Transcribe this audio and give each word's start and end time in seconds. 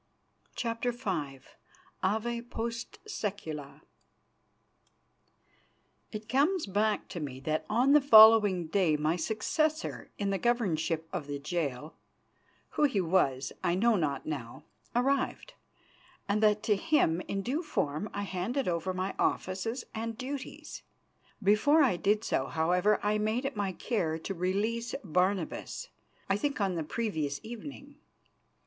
CHAPTER 0.55 0.91
V 0.91 1.41
AVE 2.03 2.41
POST 2.49 3.07
SECULA 3.07 3.83
It 6.11 6.27
comes 6.27 6.65
back 6.65 7.07
to 7.09 7.19
me 7.19 7.39
that 7.41 7.67
on 7.69 7.91
the 7.91 8.01
following 8.01 8.65
day 8.65 8.97
my 8.97 9.15
successor 9.15 10.09
in 10.17 10.31
the 10.31 10.39
governorship 10.39 11.07
of 11.13 11.27
the 11.27 11.37
jail, 11.37 11.93
who 12.71 12.85
he 12.85 12.99
was 12.99 13.51
I 13.63 13.75
know 13.75 13.95
not 13.95 14.25
now, 14.25 14.63
arrived, 14.95 15.53
and 16.27 16.41
that 16.41 16.63
to 16.63 16.75
him 16.75 17.21
in 17.27 17.43
due 17.43 17.61
form 17.61 18.09
I 18.11 18.23
handed 18.23 18.67
over 18.67 18.95
my 18.95 19.13
offices 19.19 19.83
and 19.93 20.17
duties. 20.17 20.81
Before 21.43 21.83
I 21.83 21.95
did 21.95 22.23
so, 22.23 22.47
however, 22.47 22.99
I 23.03 23.19
made 23.19 23.45
it 23.45 23.55
my 23.55 23.71
care 23.71 24.17
to 24.17 24.33
release 24.33 24.95
Barnabas, 25.03 25.89
I 26.27 26.37
think 26.37 26.59
on 26.59 26.73
the 26.73 26.83
previous 26.83 27.39
evening. 27.43 27.97